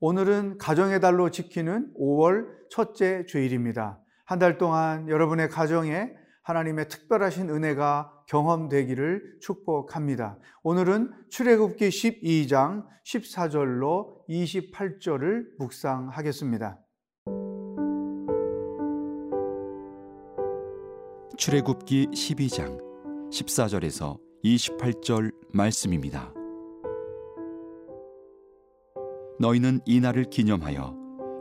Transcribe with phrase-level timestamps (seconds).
[0.00, 4.00] 오늘은 가정의 달로 지키는 5월 첫째 주일입니다.
[4.24, 6.12] 한 달 동안 여러분의 가정에
[6.42, 10.38] 하나님의 특별하신 은혜가 경험되기를 축복합니다.
[10.62, 16.78] 오늘은 출애굽기 12장 14절로 28절을 묵상하겠습니다.
[21.36, 22.80] 출애굽기 12장
[23.30, 26.39] 14절에서 28절 말씀입니다.
[29.40, 30.94] 너희는 이 날을 기념하여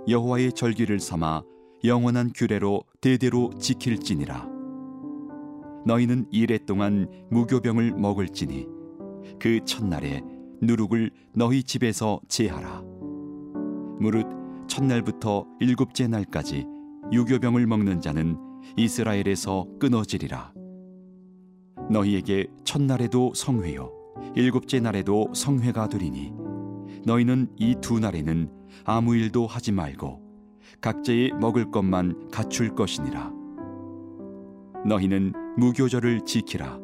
[0.07, 1.43] 여호와의 절기를 삼아
[1.83, 4.47] 영원한 규례로 대대로 지킬지니라.
[5.85, 8.67] 너희는 이래 동안 무교병을 먹을지니
[9.37, 10.21] 그 첫날에
[10.61, 12.83] 누룩을 너희 집에서 제하라.
[13.99, 14.25] 무릇
[14.67, 16.65] 첫날부터 일곱째 날까지
[17.11, 18.37] 유교병을 먹는 자는
[18.77, 20.53] 이스라엘에서 끊어지리라.
[21.91, 23.91] 너희에게 첫날에도 성회요
[24.35, 26.31] 일곱째 날에도 성회가 되리니
[27.05, 28.49] 너희는 이 두 날에는
[28.85, 30.21] 아무 일도 하지 말고
[30.81, 33.31] 각자의 먹을 것만 갖출 것이니라.
[34.85, 36.79] 너희는 무교절을 지키라.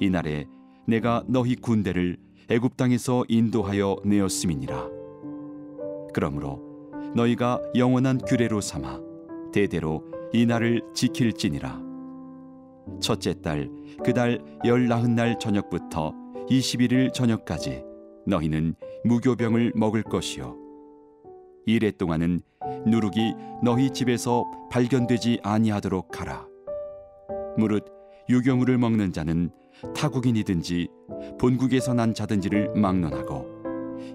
[0.00, 0.46] 이 날에
[0.86, 2.16] 내가 너희 군대를
[2.50, 4.88] 애굽 땅에서 인도하여 내었음이니라.
[6.12, 6.60] 그러므로
[7.14, 9.00] 너희가 영원한 규례로 삼아
[9.52, 11.80] 대대로 이 날을 지킬지니라.
[13.00, 13.70] 첫째 달
[14.04, 16.12] 그달 열나흔 날 저녁부터
[16.48, 17.84] 21일 저녁까지
[18.26, 20.56] 너희는 무교병을 먹을 것이요
[21.66, 22.40] 이래 동안은
[22.86, 26.46] 누룩이 너희 집에서 발견되지 아니하도록 하라.
[27.56, 27.84] 무릇
[28.28, 29.50] 유교물을 먹는 자는
[29.94, 30.88] 타국인이든지
[31.38, 33.46] 본국에서 난 자든지를 막론하고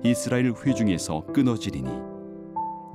[0.04, 1.90] 이스라엘 회중에서 끊어지리니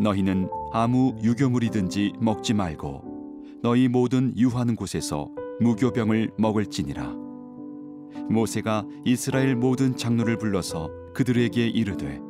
[0.01, 5.29] 너희는 아무 유교물이든지 먹지 말고 너희 모든 유하는 곳에서
[5.61, 7.15] 무교병을 먹을지니라
[8.29, 12.21] 모세가 이스라엘 모든 장로를 불러서 그들에게 이르되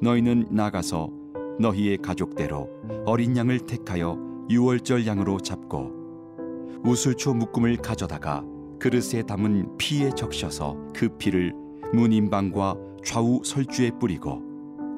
[0.00, 1.10] 너희는 나가서
[1.58, 2.68] 너희의 가족대로
[3.04, 4.18] 어린 양을 택하여
[4.50, 8.44] 유월절 양으로 잡고 우슬초 묶음을 가져다가
[8.78, 11.52] 그릇에 담은 피에 적셔서 그 피를
[11.92, 14.42] 문인방과 좌우 설주에 뿌리고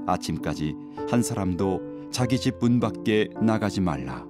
[0.06, 0.74] 아침까지
[1.08, 4.24] 한 사람도 자기 집 문 밖에 나가지 말라.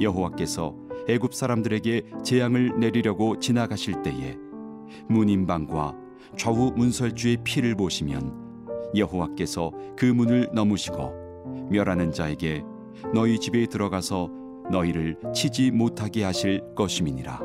[0.00, 0.74] 여호와께서
[1.08, 4.36] 애굽 사람들에게 재앙을 내리려고 지나가실 때에
[5.08, 5.94] 문인방과
[6.36, 8.42] 좌우 문설주의 피를 보시면
[8.96, 12.64] 여호와께서 그 문을 넘으시고 멸하는 자에게
[13.14, 14.30] 너희 집에 들어가서
[14.70, 17.40] 너희를 치지 못하게 하실 것임이니라.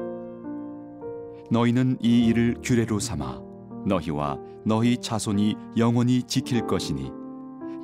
[1.50, 3.42] 너희는 이 일을 규례로 삼아
[3.86, 7.12] 너희와 너희 자손이 영원히 지킬 것이니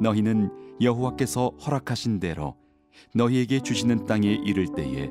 [0.01, 2.55] 너희는 여호와께서 허락하신 대로
[3.15, 5.09] 너희에게 주시는 땅에 이를 때에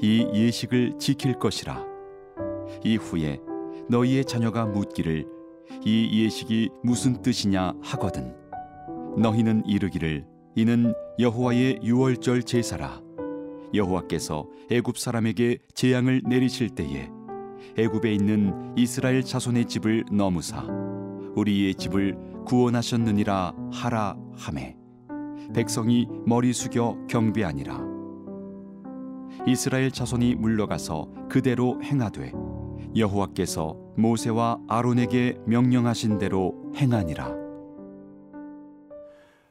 [0.00, 1.84] 이 예식을 지킬 것이라.
[2.84, 3.40] 이후에
[3.90, 5.26] 너희의 자녀가 묻기를
[5.84, 8.32] 이 예식이 무슨 뜻이냐 하거든.
[9.18, 10.24] 너희는 이르기를
[10.54, 13.02] 이는 여호와의 유월절 제사라.
[13.74, 17.10] 여호와께서 애굽 사람에게 재앙을 내리실 때에
[17.76, 20.66] 애굽에 있는 이스라엘 자손의 집을 넘으사
[21.34, 24.76] 우리의 집을 구원하셨느니라 하라 하매.
[25.52, 27.90] 백성이 머리 숙여 경배하니라.
[29.48, 32.32] 이스라엘 자손이 물러가서 그대로 행하되
[32.96, 37.34] 여호와께서 모세와 아론에게 명령하신 대로 행하니라.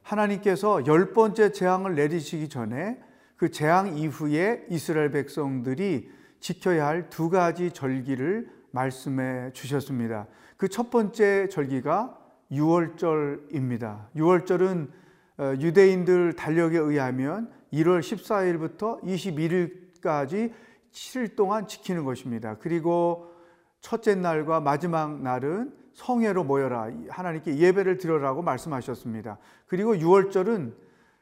[0.03, 2.99] 하나님께서 열 번째 재앙을 내리시기 전에
[3.37, 10.27] 그 재앙 이후에 이스라엘 백성들이 지켜야 할 두 가지 절기를 말씀해 주셨습니다.
[10.57, 12.17] 그 첫 번째 절기가
[12.51, 14.09] 유월절입니다.
[14.15, 14.91] 유월절은
[15.37, 20.51] 어, 유대인들 달력에 의하면 1월 14일부터 21일까지
[20.91, 22.57] 7일 동안 지키는 것입니다.
[22.59, 23.33] 그리고
[23.81, 26.89] 첫째 날과 마지막 날은 성회로 모여라.
[27.09, 29.37] 하나님께 예배를 드려라고 말씀하셨습니다.
[29.67, 30.73] 그리고 6월절은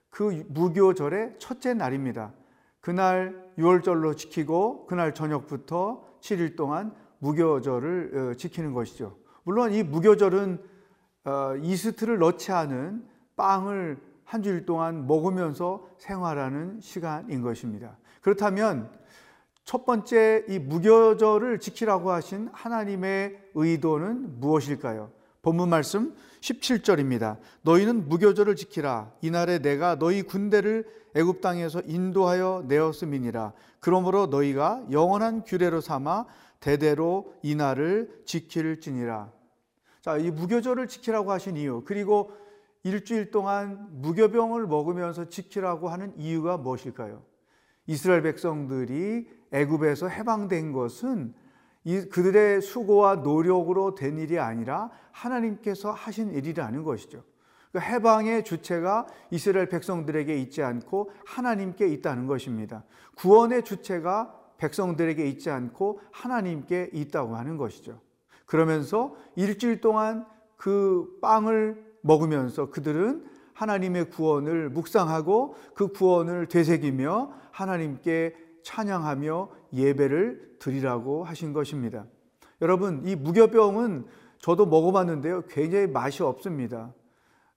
[0.09, 2.33] 그 무교절의 첫째 날입니다.
[2.79, 9.17] 그날 6월절로 지키고 그날 저녁부터 7일 동안 무교절을 어, 지키는 것이죠.
[9.43, 10.61] 물론 이 무교절은
[11.25, 13.05] 어, 이스트를 넣지 않은
[13.35, 17.97] 빵을 한 주일 동안 먹으면서 생활하는 시간인 것입니다.
[18.21, 18.91] 그렇다면
[19.67, 25.11] 첫 번째 이 무교절을 지키라고 하신 하나님의 의도는 무엇일까요?
[25.41, 27.37] 본문 말씀 17절입니다.
[27.63, 29.11] 너희는 무교절을 지키라.
[29.19, 30.85] 이날에 내가 너희 군대를
[31.15, 33.51] 애굽 땅에서 인도하여 내었음이니라.
[33.81, 36.27] 그러므로 너희가 영원한 규례로 삼아
[36.61, 39.29] 대대로 이날을 지킬지니라.
[39.99, 42.31] 자, 이 무교절을 지키라고 하신 이유, 그리고
[42.83, 47.21] 일주일 동안 무교병을 먹으면서 지키라고 하는 이유가 무엇일까요?
[47.85, 51.33] 이스라엘 백성들이 애굽에서 해방된 것은
[52.11, 57.23] 그들의 수고와 노력으로 된 일이 아니라 하나님께서 하신 일이라는 것이죠.
[57.71, 62.83] 그 해방의 주체가 이스라엘 백성들에게 있지 않고 하나님께 있다는 것입니다.
[63.15, 67.99] 구원의 주체가 백성들에게 있지 않고 하나님께 있다고 하는 것이죠.
[68.45, 78.35] 그러면서 일주일 동안 그 빵을 먹으면서 그들은 하나님의 구원을 묵상하고 그 구원을 되새기며 하나님께
[78.67, 82.05] 찬양하며 예배를 드리라고 하신 것입니다.
[82.61, 84.05] 여러분, 이 무교병은
[84.39, 85.43] 저도 먹어봤는데요.
[85.47, 86.93] 굉장히 맛이 없습니다.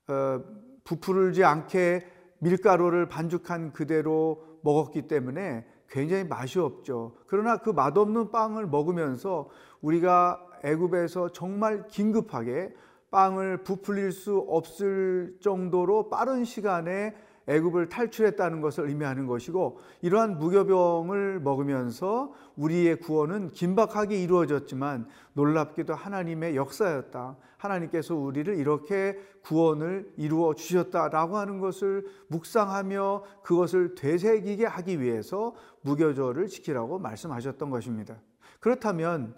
[0.07, 0.41] 어,
[0.85, 2.07] 부풀지 않게
[2.39, 7.17] 밀가루를 반죽한 그대로 먹었기 때문에 굉장히 맛이 없죠.
[7.27, 9.49] 그러나 그 맛없는 빵을 먹으면서
[9.81, 12.73] 우리가 애굽에서 정말 긴급하게
[13.11, 17.15] 빵을 부풀릴 수 없을 정도로 빠른 시간에
[17.51, 27.37] 애굽을 탈출했다는 것을 의미하는 것이고 이러한 무교병을 먹으면서 우리의 구원은 긴박하게 이루어졌지만 놀랍게도 하나님의 역사였다.
[27.57, 37.01] 하나님께서 우리를 이렇게 구원을 이루어 주셨다라고 하는 것을 묵상하며 그것을 되새기게 하기 위해서 무교절을 지키라고
[37.01, 38.21] 말씀하셨던 것입니다.
[38.61, 39.35] 그렇다면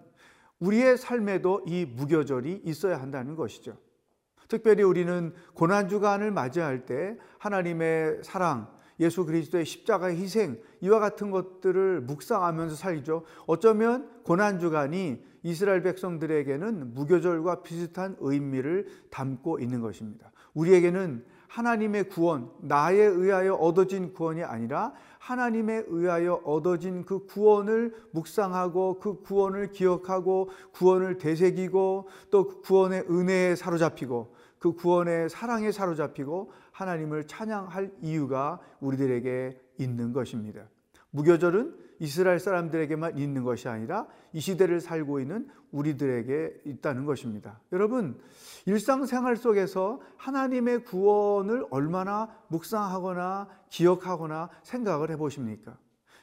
[0.61, 3.77] 우리의 삶에도 이 무교절이 있어야 한다는 것이죠.
[4.53, 8.69] 특별히 우리는 고난주간을 맞이할 때 하나님의 사랑,
[9.01, 13.25] 예수 그리스도의 십자가의 희생, 이와 같은 것들을 묵상하면서 살죠.
[13.47, 20.31] 어쩌면 고난주간이 이스라엘 백성들에게는 무교절과 비슷한 의미를 담고 있는 것입니다.
[20.53, 29.21] 우리에게는 하나님의 구원, 나에 의하여 얻어진 구원이 아니라 하나님에 의하여 얻어진 그 구원을 묵상하고 그
[29.21, 38.61] 구원을 기억하고 구원을 되새기고 또그 구원의 은혜에 사로잡히고 그 구원의 사랑에 사로잡히고 하나님을 찬양할 이유가
[38.79, 40.69] 우리들에게 있는 것입니다.
[41.11, 47.59] 무교절은 이스라엘 사람들에게만 있는 것이 아니라 이 시대를 살고 있는 우리들에게 있다는 것입니다.
[47.73, 48.21] 여러분,
[48.65, 55.77] 일상생활 속에서 하나님의 구원을 얼마나 묵상하거나 기억하거나 생각을 해 보십니까?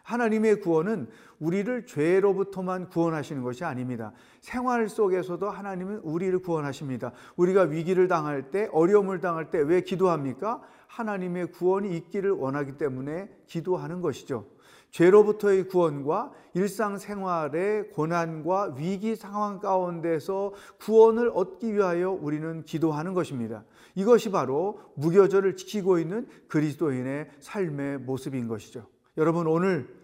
[0.09, 1.07] 하나님의 구원은
[1.39, 4.11] 우리를 죄로부터만 구원하시는 것이 아닙니다.
[4.41, 7.11] 생활 속에서도 하나님은 우리를 구원하십니다.
[7.35, 10.61] 우리가 위기를 당할 때, 어려움을 당할 때 왜 기도합니까?
[10.88, 14.47] 하나님의 구원이 있기를 원하기 때문에 기도하는 것이죠.
[14.89, 23.63] 죄로부터의 구원과 일상생활의 고난과 위기 상황 가운데서 구원을 얻기 위하여 우리는 기도하는 것입니다.
[23.94, 28.88] 이것이 바로 무교절을 지키고 있는 그리스도인의 삶의 모습인 것이죠.
[29.17, 29.98] 여러분 오늘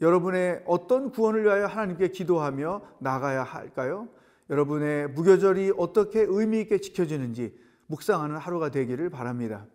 [0.00, 4.08] 여러분의 어떤 구원을 위하여 하나님께 기도하며 나가야 할까요?
[4.50, 9.66] 여러분의 무교절이 어떻게 의미 있게 지켜지는지 묵상하는 하루가 되기를 바랍니다.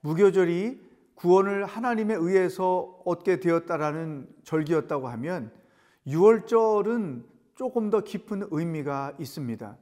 [0.00, 0.82] 무교절이
[1.14, 5.50] 구원을 하나님에 의해서 얻게 되었다라는 절기였다고 하면
[6.06, 9.76] 유월절은 조금 더 깊은 의미가 있습니다.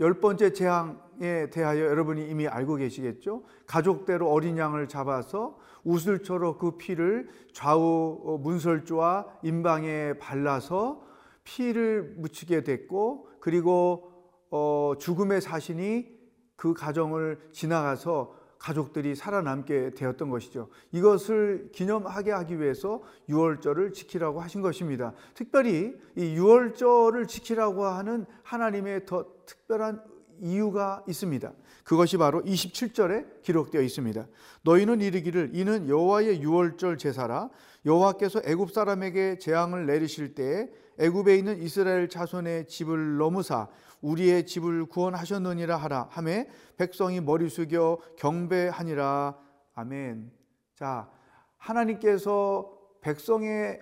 [0.00, 3.44] 열 번째 재앙에 대하여 여러분이 이미 알고 계시겠죠?
[3.66, 11.02] 가족대로 어린 양을 잡아서 우슬초로 그 피를 좌우 문설주와 임방에 발라서
[11.44, 14.12] 피를 묻히게 됐고 그리고
[14.50, 16.14] 어, 죽음의 사신이
[16.56, 20.68] 그 가정을 지나가서 가족들이 살아남게 되었던 것이죠.
[20.92, 25.12] 이것을 기념하게 하기 위해서 유월절을 지키라고 하신 것입니다.
[25.34, 30.02] 특별히 이 유월절을 지키라고 하는 하나님의 더 특별한
[30.40, 31.52] 이유가 있습니다.
[31.84, 34.26] 그것이 바로 27절에 기록되어 있습니다.
[34.62, 37.48] 너희는 이르기를 이는 여호와의 유월절 제사라
[37.84, 43.68] 여호와께서 애굽 사람에게 재앙을 내리실 때에 애굽에 있는 이스라엘 자손의 집을 넘으사
[44.00, 49.36] 우리의 집을 구원하셨느니라 하라 하매 백성이 머리 숙여 경배하니라
[49.74, 50.30] 아멘.
[50.74, 51.10] 자,
[51.58, 53.80] 하나님께서 백성의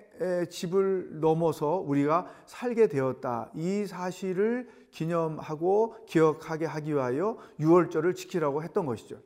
[0.51, 3.51] 집을 넘어서 우리가 살게 되었다.
[3.55, 9.21] 이 사실을 기념하고 기억하게 하기 위하여 유월절을 지키라고 했던 것이죠.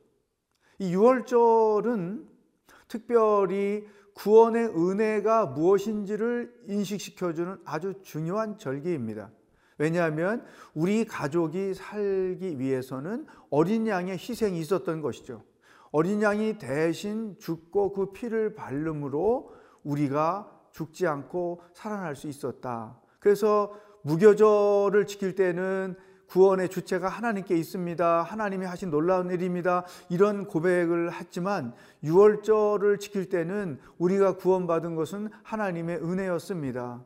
[0.78, 2.28] 이 유월절은
[2.86, 3.86] 특별히
[4.18, 9.30] 구원의 은혜가 무엇인지를 인식시켜주는 아주 중요한 절기입니다.
[9.78, 10.44] 왜냐하면
[10.74, 15.44] 우리 가족이 살기 위해서는 어린 양의 희생이 있었던 것이죠.
[15.92, 19.52] 어린 양이 대신 죽고 그 피를 바름으로
[19.84, 23.00] 우리가 죽지 않고 살아날 수 있었다.
[23.20, 23.72] 그래서
[24.02, 25.96] 무교절을 지킬 때는
[26.28, 28.22] 구원의 주체가 하나님께 있습니다.
[28.22, 29.84] 하나님이 하신 놀라운 일입니다.
[30.08, 37.04] 이런 고백을 했지만 유월절을 지킬 때는 우리가 구원받은 것은 하나님의 은혜였습니다.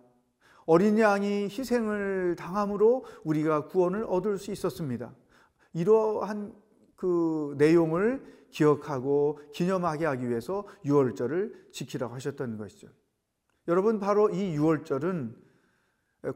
[0.67, 5.12] 어린 양이 희생을 당함으로 우리가 구원을 얻을 수 있었습니다.
[5.73, 6.52] 이러한
[6.97, 12.88] 그 내용을 기억하고 기념하게 하기 위해서 유월절을 지키라고 하셨던 것이죠.
[13.69, 15.35] 여러분 바로 이 유월절은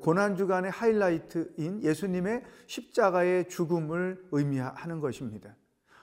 [0.00, 5.54] 고난 주간의 하이라이트인 예수님의 십자가의 죽음을 의미하는 것입니다.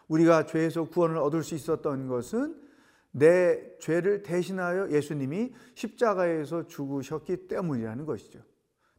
[0.07, 2.61] 우리가 죄에서 구원을 얻을 수 있었던 것은
[3.11, 8.39] 내 죄를 대신하여 예수님이 십자가에서 죽으셨기 때문이라는 것이죠.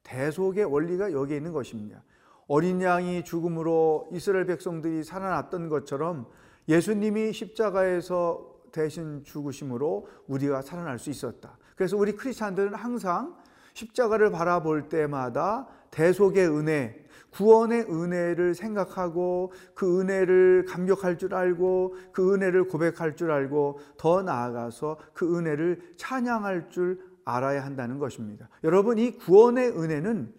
[0.03, 2.03] 대속의 원리가 여기에 있는 것입니다.
[2.47, 6.29] 어린 양이 죽음으로 이스라엘 백성들이 살아났던 것처럼
[6.69, 11.57] 예수님이 십자가에서 대신 죽으심으로 우리가 살아날 수 있었다.
[11.75, 13.37] 그래서 우리 크리스찬들은 항상
[13.75, 22.69] 십자가를 바라볼 때마다 대속의 은혜, 구원의 은혜를 생각하고 그 은혜를 감격할 줄 알고 그 은혜를
[22.69, 28.49] 고백할 줄 알고 더 나아가서 그 은혜를 찬양할 줄 알아야 한다는 것입니다.
[28.63, 30.33] 여러분, 이 구원의 은혜는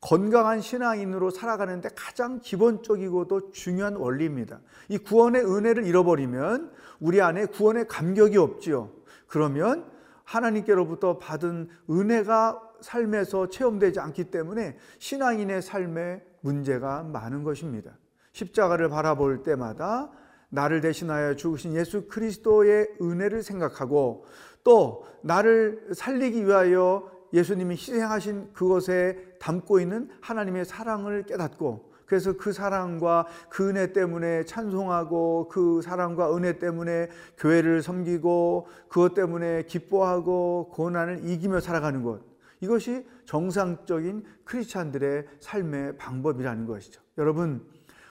[0.00, 4.60] 건강한 신앙인으로 살아가는데 가장 기본적이고도 중요한 원리입니다.
[4.90, 8.90] 이 구원의 은혜를 잃어버리면 우리 안에 구원의 감격이 없지요.
[9.28, 9.86] 그러면
[10.24, 17.98] 하나님께로부터 받은 은혜가 삶에서 체험되지 않기 때문에 신앙인의 삶에 문제가 많은 것입니다.
[18.32, 20.10] 십자가를 바라볼 때마다
[20.50, 24.24] 나를 대신하여 죽으신 예수 그리스도의 은혜를 생각하고
[24.62, 33.26] 또 나를 살리기 위하여 예수님이 희생하신 그것에 담고 있는 하나님의 사랑을 깨닫고 그래서 그 사랑과
[33.48, 41.60] 그 은혜 때문에 찬송하고 그 사랑과 은혜 때문에 교회를 섬기고 그것 때문에 기뻐하고 고난을 이기며
[41.60, 42.33] 살아가는 것.
[42.64, 47.02] 이것이 정상적인 크리스찬들의 삶의 방법이라는 것이죠.
[47.18, 47.66] 여러분,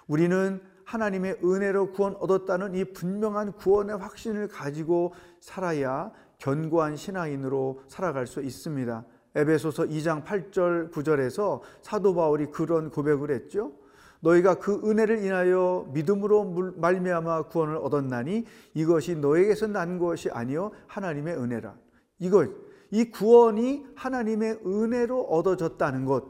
[0.08, 8.42] 우리는 하나님의 은혜로 구원 얻었다는 이 분명한 구원의 확신을 가지고 살아야 견고한 신앙인으로 살아갈 수
[8.42, 9.06] 있습니다.
[9.36, 13.72] 에베소서 2장 8절 9절에서 사도 바울이 그런 고백을 했죠.
[14.20, 21.76] 너희가 그 은혜를 인하여 믿음으로 말미암아 구원을 얻었나니 이것이 너에게서 난 것이 아니요 하나님의 은혜라.
[22.20, 26.26] 이것 이 구원이 하나님의 은혜로 얻어졌다는 것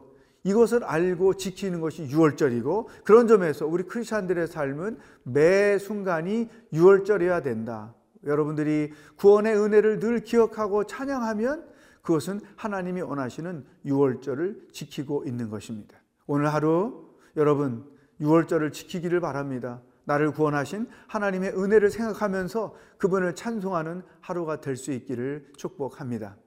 [0.45, 7.93] 이것을 알고 지키는 것이 유월절이고 그런 점에서 우리 크리스천들의 삶은 매 순간이 유월절이어야 된다.
[8.23, 11.65] 여러분들이 구원의 은혜를 늘 기억하고 찬양하면
[12.01, 15.97] 그것은 하나님이 원하시는 유월절을 지키고 있는 것입니다.
[16.27, 17.83] 오늘 하루 여러분
[18.21, 19.81] 유월절을 지키기를 바랍니다.
[20.05, 26.37] 나를 구원하신 하나님의 은혜를 생각하면서 그분을 찬송하는 하루가 될 수 있기를 축복합니다.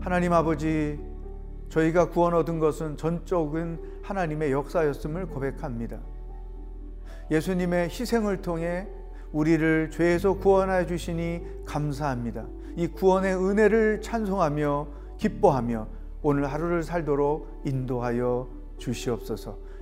[0.00, 1.00] 하나님 아버지,
[1.70, 6.00] 저희가 구원 얻은 것은 전적인 하나님의 역사였음을 고백합니다.
[7.30, 8.86] 예수님의 희생을 통해
[9.32, 12.46] 우리를 죄에서 구원하여 주시니 감사합니다.
[12.76, 15.88] 이 구원의 은혜를 찬송하며 기뻐하며
[16.20, 19.71] 오늘 하루를 살도록 인도하여 주시옵소서.